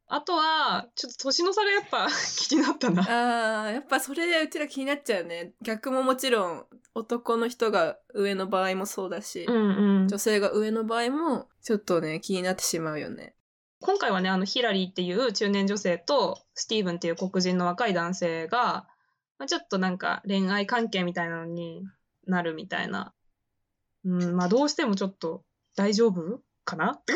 [0.08, 2.08] あとは、ちょっと年の差がやっぱ
[2.48, 3.02] 気になったな。
[3.02, 5.54] あー、やっぱそれでうちら気になっちゃうね。
[5.62, 13.36] 逆ももちろん男の人が上の場合もそうだし、んうん女性が上の場合もちょっとね、気になってしまうよね。
[13.86, 18.88] 今回はね、あの、ヒラリーっていう中年女性と、スティーブンっていう黒人の若い男性が、
[19.38, 21.84] まあ、ちょっとなんか恋愛関係みたいなのに
[22.26, 23.14] なるみたいな。
[24.06, 25.44] うん、まあどうしてもちょっと
[25.76, 26.94] 大丈夫かな？
[26.94, 27.14] って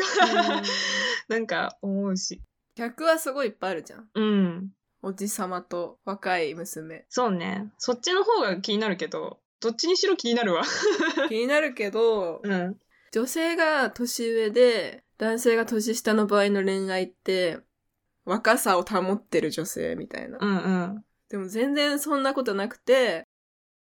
[1.28, 2.40] なんか思うし。
[2.76, 4.08] 逆はすごいいっぱいあるじゃん。
[4.14, 4.72] うん。
[5.02, 7.06] おじさまと若い娘。
[7.08, 7.72] そうね。
[7.78, 10.62] そっちの方が気になるけど、どっちにしろ気になるわ。
[11.28, 12.78] 気になるけど、 うん。
[13.12, 17.58] 女性が年上で、男性が年下の場合の恋愛って、
[18.24, 20.38] 若さを保ってる女性みたいな。
[20.40, 20.58] うんう
[20.96, 21.04] ん。
[21.28, 23.24] でも全然そんなことなくて、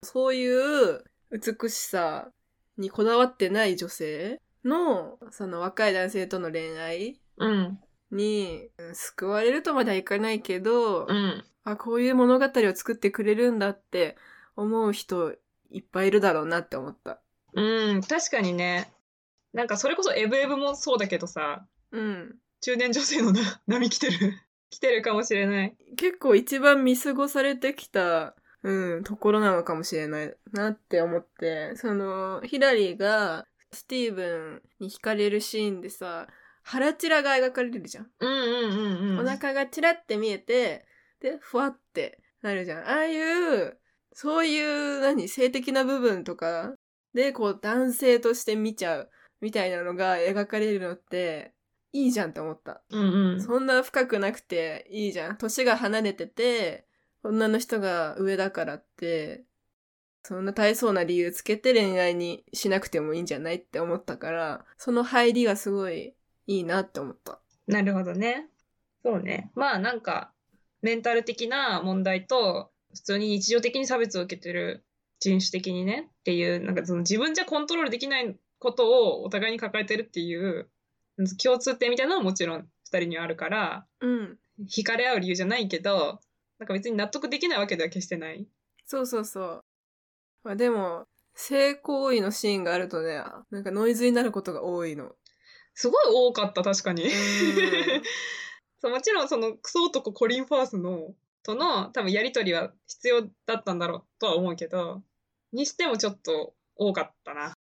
[0.03, 2.33] そういう美しさ
[2.77, 7.79] にこだわってない女性の、その若い男性との恋愛うん。
[8.11, 11.45] にうん救われるとまではいかないけど、うん。
[11.63, 14.17] あ、こういう物語を作ってくれるんだって
[14.57, 15.35] 思う人
[15.71, 17.21] いっぱいいるだろうなって思った。
[17.55, 18.01] うん。
[18.01, 18.93] 確かにね。
[19.59, 22.37] なんかそれこそエブエブもそうだけどさ、うん。
[22.61, 24.35] 中年女性のな 波来てる。
[24.71, 25.77] 来てるかもしれない。
[25.97, 36.29] 結構一番見過ごされてきた、うん、ところなのかもしれないなって思って、その、ヒラリーがスティーブンに惹かれるシーンでさ、
[36.63, 38.11] 腹チラが描かれるじゃん。
[38.21, 39.27] うんうんうんうん。
[39.27, 40.87] お腹がチラって見えて、
[41.19, 42.89] で、ふわってなるじゃん。
[42.89, 43.77] ああいう、
[44.13, 46.75] そういう、何、性的な部分とか
[47.13, 51.53] で、こう、男性として見ちゃうみたいなのが描かれるのって、
[51.93, 52.83] いいじゃんって思った。
[52.91, 53.43] うんうん。
[53.43, 55.39] そんな深くなくていいじゃん。
[55.39, 56.87] 年が離れてて、
[57.23, 59.45] 女の人が上だからって、
[60.23, 66.15] そんな大層な理由つけて恋愛にしなくてもいいんじゃないって思ったから、その入りがすごい
[66.47, 67.41] いいなって思った。
[67.67, 68.49] なるほどね。
[69.03, 69.51] そうね。
[69.55, 70.33] まあなんか、
[70.83, 74.85] メンタル的な問題と、普通に日常的に差別を受けてる
[75.21, 80.69] 人種的にねっていう、なんかその自分じゃコントロールできないことをお互いに抱えてるっていう
[81.43, 84.39] 共通点みたいなのはもちろん二人にはあるから、うん。
[84.69, 86.21] 惹かれ合う理由じゃないけど、
[86.59, 88.47] なんか別に納得できないわけでは決してない。
[88.87, 89.65] そうそうそう。
[90.43, 95.13] まあでも、性行為のシーンがあるとね、なんかノイズになることが多いの。
[95.75, 97.07] すごい多かった、確かに。
[97.07, 97.11] ん
[98.81, 105.03] そうもちろんそのクソ男コリン・ファースのとの多分やりとりは必要だったんだろうとは思うけど、
[105.53, 107.55] にしてもちょっと多かったな。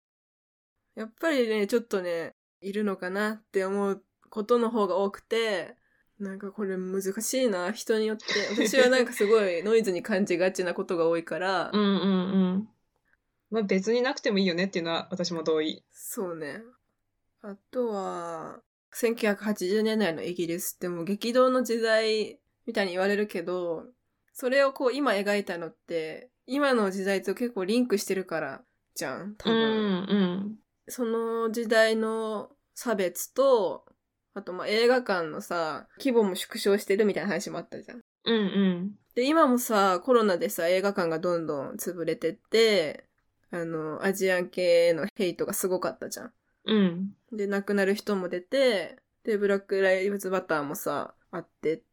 [0.98, 5.76] やっぱりね、ちょっとね、いるのかなって思うことの方が多くて、
[6.20, 8.26] なんかこれ難しいな、人によって。
[8.58, 11.94] 私はなんかすごいノイズに感じがちなことが多いから、うんうんう
[12.58, 12.70] ん。
[13.52, 15.84] まあ別になくてもいいよねっていうのは私も同意。
[15.92, 16.64] そうね。
[17.44, 18.64] あとは、
[18.96, 23.86] 1980年代のイギリスってもう激動の時代みたいに言われるけど、
[24.34, 28.64] それをこう今描いたのって、今の時代と結構リンクしてるから
[28.96, 29.54] じゃん、多分。
[29.54, 33.86] うんその時代の差別と、
[34.34, 38.02] あとまあ映画館のさ、規模も縮小してるみたいな話もあったじゃん。
[38.26, 38.36] うん。
[38.36, 38.47] うんう
[38.82, 39.00] ん。
[39.15, 43.06] で、今もさ、コロナでさ、映画館がどんどん潰れてって、
[43.50, 46.34] あの、アジアン系のヘイトがすごかったじゃん。
[46.65, 47.15] うん。
[47.32, 51.84] で、亡くなる人も出て、で、ブラックライブズバターもさ、あって、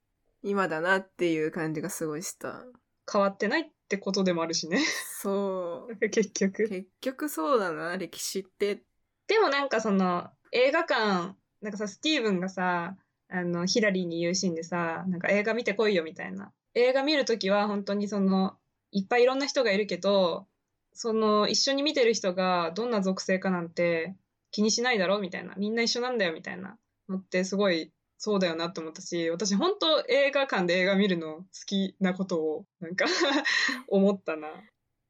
[0.43, 2.65] 今だなっていう感じがすごいした。
[3.11, 3.65] 変わってないっ
[3.97, 4.81] てことでもあるしね。
[5.21, 5.97] そう。
[6.11, 6.69] 結局。
[6.69, 8.83] 結局そうだな、歴史って。
[9.27, 12.97] でもなんかその映画館、なんかさ、スティーブンがさ、
[13.29, 16.53] あの、ヒラリーに言うシーンでさ、なんか映画見てこいよみたいな。
[16.75, 18.57] 映画見るときは本当にその、
[18.91, 20.47] いっぱいいろんな人がいるけど、
[20.93, 24.15] その、一緒に見てる人がどんな属性かなんて
[24.51, 25.55] 気にしないだろみたいな。
[25.57, 26.79] みんな一緒なんだよみたいな
[27.09, 33.07] のってすごいそうだよなって思ったし、私本当映画館で映画見るの好きなことをなんか
[33.89, 34.49] 思ったな。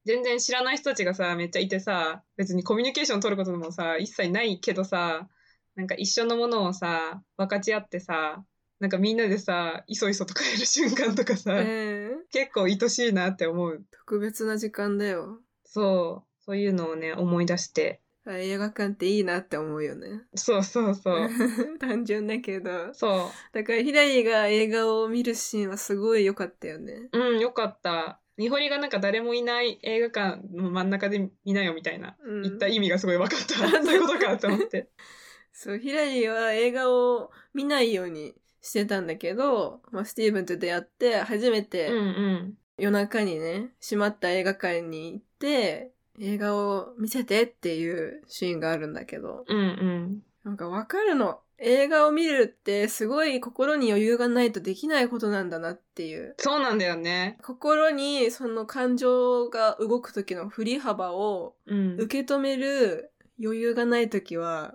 [0.04, 5.28] 全然知らない人たちがさ、めっちゃいてさ、別にコミュニケーション取ることもさ、一切ないけどさ、
[5.76, 8.44] なんか一緒のものをさ、分かち合ってさ、
[8.80, 13.82] なんかみんなでさ、いそいそと帰る瞬間とかさ、えー、結構愛しいなって思う。
[13.92, 15.40] 特別な時間だよ。
[15.64, 16.44] そう。
[16.44, 18.02] そういうのをね、思い出して。
[18.26, 20.22] あ映画館っていいなって思うよね。
[20.34, 21.28] そうそうそう。
[21.78, 22.94] 単純だけど。
[22.94, 27.08] そだからヒラリーが映画を見るシーンはすごい良かったよね。
[27.12, 27.18] う。
[27.18, 28.20] うん、よかった。
[28.36, 33.82] ニホリがなんか誰もいない映画館の真ん中で見なよみたいな、うん言った意味がすごい分かった。
[33.84, 34.88] そういうことかと思って。
[35.52, 42.58] そう、ヒラリーは映画を見ないようにしてたんだけど、まあ、スティーブンと出会って、初めうんてうん。
[42.76, 50.22] 夜中にね、閉まった映画館に行って、映画を見せてっていうシーンがあるんだけど、うんうん。
[50.44, 51.40] なんかわかるの。
[51.58, 56.34] 映画を見るってすごい心に余裕がないとできないことなんだなっていう。
[56.38, 57.38] そうなんだよね。
[57.42, 61.96] 心にその感情が動く時の振り幅をうん。
[62.00, 64.74] 受け止める余裕がない時は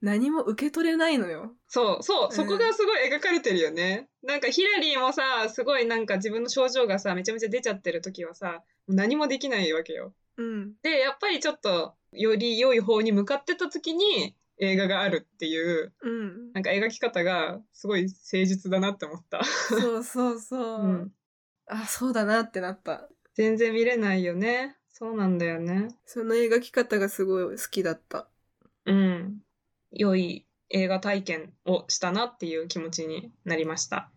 [0.00, 1.52] 何も受け取れないのよ。
[1.66, 4.08] そう、そう、んそこがすごい描かれてるよね。
[4.22, 10.12] なんかヒラリーもさ、すごいなんか自分の症状がさ、めちゃめちゃ出ちゃってる時はさ、何もできないわけよ。
[10.36, 10.74] うん。
[10.82, 16.52] で、やっぱりちょっと、より良い方に向かってた時に映画があるっていう、うん。
[16.52, 19.44] なんか描き方がすごい誠実だなって思った。
[19.44, 20.82] そうそうそう。
[20.82, 21.12] うん。
[21.66, 23.08] あ、そうだなってなった。
[23.34, 24.76] 全然見れないよね。
[24.90, 25.88] そうなんだよね。
[26.06, 28.28] その描き方がすごい好きだった。
[28.86, 29.40] うん。
[29.90, 34.10] 良い映画体験をしたなっていう気持ちになりました。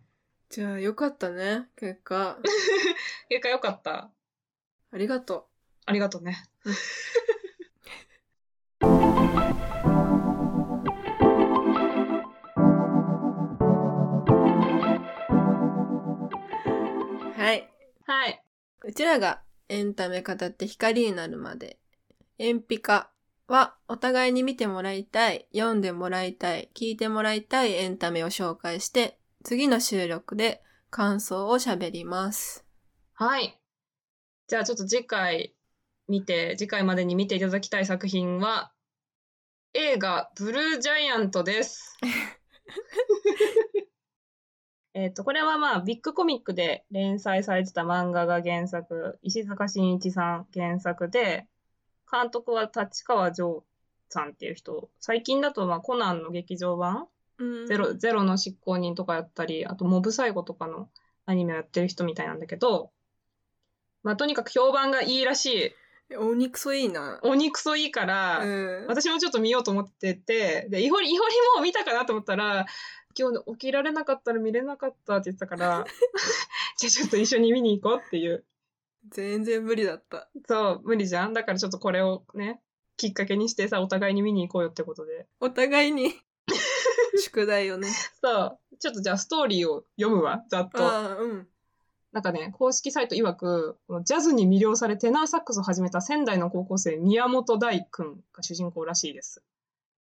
[0.50, 2.38] じゃあよかったね、結果。
[3.28, 4.10] 結果良かった。
[4.90, 5.48] ありがと
[5.88, 6.36] ありがとうね。
[6.66, 6.70] う。
[17.40, 17.70] はい。
[18.04, 18.44] はい。
[18.84, 21.78] うちらがエンタメ語って光になるまで、
[22.36, 23.10] エンピカ
[23.46, 32.66] はお互いに見てもらいたい、読んでもらいたい、聞いてもらいたいエンタメを紹介して、次の収録で感想を喋ります。
[33.14, 33.58] はい。
[34.48, 35.54] じゃあちょっと次回
[36.08, 38.72] 見て、次回までに見ていただきたい作品は、
[39.74, 41.96] 映画、ブルージャイアントです。
[44.94, 51.46] えっと、これはまあ、ビッグコミックで連載されてた漫画が原作、石塚真一さん原作で、
[52.10, 53.64] 監督は立川城
[54.08, 57.06] さんっていう人、最近だとまあ、コナンの劇場版？
[57.38, 60.88] うんゼロ、ゼロの執行人とかやったり、あとモブサイゴとかの
[61.26, 62.90] アニメをやってる人みたいなんだけど、
[64.02, 65.74] まあとにかく評判がいいらしい。
[66.16, 67.20] お肉そいいな。
[67.22, 68.86] 鬼クソいいから、うん。
[68.86, 72.66] 私もちょっと見ようと思ってて、で、イホリ、イホリも見たかなと思ったら、
[73.18, 75.84] 今日起きられなかったら見れなかったって言ってたから、
[76.78, 78.44] じゃあちょっと一緒に見に行こうっていう。
[79.10, 80.30] 全然無理だった。
[80.46, 82.62] そう、無理じゃんだからちょっとこれをね、
[82.96, 85.26] きっかけにしてさ、お互いに見に行こうよってことで。
[85.40, 86.14] お互いに
[87.22, 87.88] 宿題をね。
[88.22, 90.78] そう、ちょっとじゃあストーリーを読むわ、ざっと。
[90.78, 91.48] ああ、うん。
[92.12, 99.42] なんかね、公式サイト曰く、ジャズに魅了されテナーサックスを始めた仙台の高校生、宮本大君が主人公らしいです。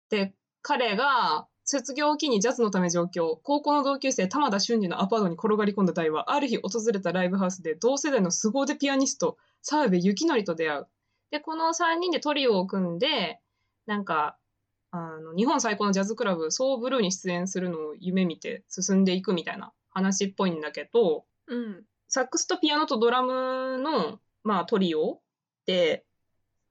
[0.09, 10.87] で、彼が卒業を機にジャズのため上京、高校の同級生、玉田俊二のアパートに転がり込んだ大は、ある日訪れたライブハウスで同世代の凄腕ピアニスト、澤部幸則と出会う。
[11.33, 13.41] で、この3人でトリオを組んで、
[13.87, 14.39] なんか、
[14.93, 21.85] あの、日本最高のジャズクラブ、ソーブルーに出演するのを夢見て進んでいくみたいな話っぽいんだけど、うん。
[22.17, 25.21] サックスとピアノとドラムの、まあ、トリオ
[25.67, 26.07] で、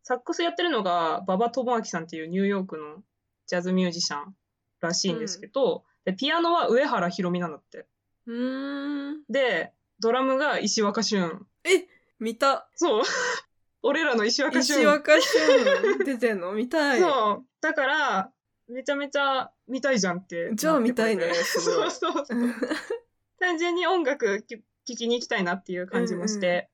[0.01, 3.03] サックスやってるのが馬場智明さんっていうニューヨークの
[3.45, 4.35] ジャズミュージシャン
[4.81, 7.85] らしいんですけど、でピアノは上原ひろみなんだって。
[8.25, 9.23] うーん。
[9.29, 11.45] で、ドラムが石若俊。
[11.63, 11.87] え
[12.19, 12.67] 見た。
[12.73, 13.03] そう。
[13.83, 14.79] 俺らの石若俊。
[14.79, 16.53] 石若俊出てんの？
[16.57, 16.99] 見たい。
[16.99, 17.45] そう。
[17.61, 18.31] だから、
[18.67, 20.55] めちゃめちゃ見たいじゃんって。
[20.55, 22.25] じゃあ見たいね そうそうそう。
[23.39, 24.43] 単純に音楽
[24.85, 26.69] 聴きに行きたいなっていう感じもして、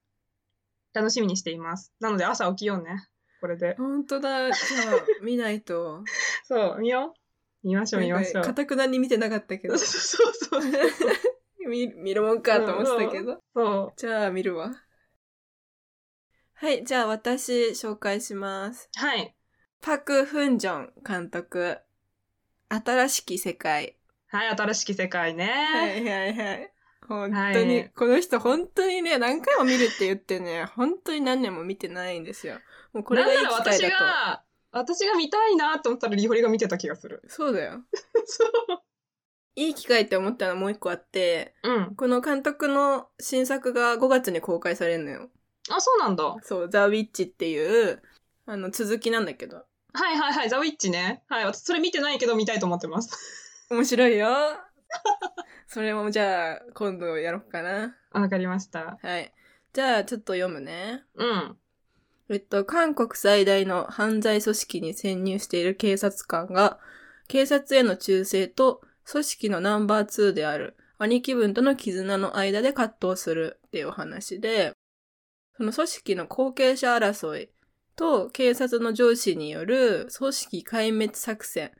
[0.93, 1.93] 楽しみにしています。
[1.99, 3.07] なので朝起きようね。
[3.39, 3.75] これで。
[3.77, 4.51] 本当だ。
[4.51, 6.03] じゃあ、 見ないと。
[6.43, 7.15] そう、見よ
[7.63, 7.67] う。
[7.67, 8.43] 見ましょう、見ましょう。
[8.43, 10.33] かたくなに見てなかったけど そう。
[10.33, 10.71] そうそう。
[11.67, 13.39] 見見るもんかと思ってたけど。
[13.55, 13.93] そう。
[13.95, 14.71] じゃあ、見るわ。
[16.53, 18.89] はい、じゃあ私紹介します。
[18.95, 19.35] はい。
[19.81, 21.79] パク・フンジョン監督。
[22.69, 23.97] 新しき世界。
[24.27, 25.45] はい、新しき世界ね。
[25.45, 26.73] はいはいはい。
[27.11, 32.55] 本当に、はいこの人本当にね、何回も見るって言ってね、本当に何年も見てないんですよ。
[32.93, 34.03] もうこれがいい機会だと。
[34.03, 37.21] が、私が見たいなと思ったらリホリが見てた気がする。
[37.27, 37.83] そうだよ。
[38.25, 38.49] そう。
[39.55, 41.95] いい機会って思ったのもう一個あって、うん。
[41.95, 45.29] この監督の新作が5月に公開されるのよ。
[45.69, 46.23] あ、そうなんだ。
[46.23, 48.01] はそう、ザ・ウィッチっていう、
[48.45, 49.57] あの、続きなんだけど。
[50.13, 51.23] いはいはい、ザ・ウィッチね。
[51.27, 53.67] はい、私それ見てないけど見たいと思ってます。
[53.69, 54.27] 面白いよ。
[55.67, 57.97] それもじゃあ、今度やろうかな。
[58.11, 58.99] わかりました。
[59.01, 59.33] はい。
[59.73, 61.03] じゃあ、ちょっと読むね。
[61.15, 61.57] うん。
[62.29, 66.79] えっと、韓国最大の犯罪組織に潜入している警察官が、
[67.27, 74.73] 警察への忠誠と組織のナンバー2である兄貴分との絆の間で葛藤するっていうお話で、
[75.57, 77.49] その組織の後継者争い
[77.95, 81.71] と警察の上司による組織壊滅作戦。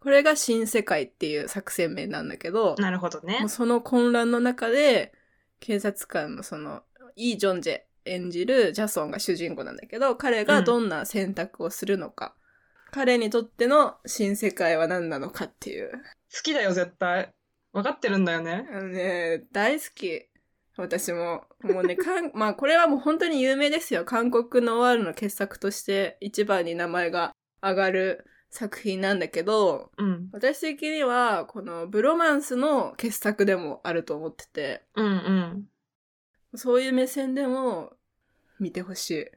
[0.00, 3.48] これが新世界っていう作戦名なんだけど、なるほどねもう。
[3.48, 5.12] その混乱の中で、
[5.60, 6.82] 警察官のその、
[7.16, 12.34] イ・ジョンジェ演じるジャソンが主人公なんだけど、彼がどんな選択をするのか、
[12.90, 15.90] 彼にとっての新世界は何なのかっていう。
[16.34, 17.32] 好きだよ、絶対。
[17.72, 18.66] わかってるんだよね。
[18.72, 20.26] あのね、大好き。
[20.76, 21.44] 私も。
[21.62, 24.04] もうね、かん、 まあこれはもう本当に有名ですよ。
[24.04, 30.28] 韓国ノワールの傑作として一番に名前が上がる作品なんだけど、うん。
[30.32, 35.68] 私的にはこのブロマンスの傑作でもあると思ってて、うんうん。
[36.54, 37.92] そういう目線でも
[38.58, 39.30] 見てほし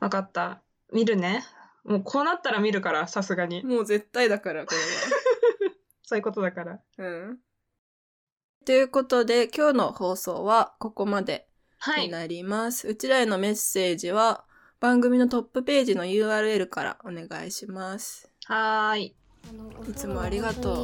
[0.00, 0.62] わかった。
[0.92, 1.44] 見るね。
[1.84, 3.64] もうこうなったら見るから、さすがにい。。
[3.64, 4.74] もう絶対だから、こ
[6.02, 6.80] そういうことだから。
[6.98, 7.10] れは。
[7.10, 7.38] うん。
[8.64, 11.48] ということで、今日の放送はここまで
[11.78, 12.06] はい。
[12.06, 12.88] になります。
[12.88, 14.44] うちらへのメッセージは
[14.80, 18.27] 番組のトップページの URL からお願いします。
[18.48, 19.04] はーい。
[19.04, 20.76] いつもありがとう。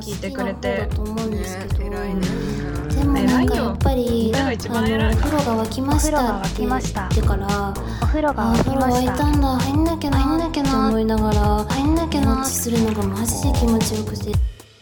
[0.00, 0.78] 聞いてくれて。
[0.78, 2.20] だと思うんですけど、ね偉いね。
[2.96, 7.08] でもなんかやっぱりあ一番偉いのお風呂が沸きましたってお風呂が沸きました。
[7.08, 14.32] 言ってからお風呂があお沸きまし風呂沸いたたんだ入んなきゃな入んなきゃな思いながら入んなきゃなってするのがマジで気持ちよくて。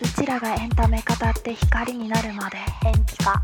[0.00, 2.56] うちらがエンタメ語って光になるまで
[2.86, 3.42] 延期か